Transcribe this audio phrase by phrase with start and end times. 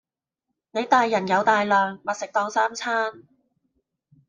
[0.71, 3.27] 你大人有大量，密食當三餐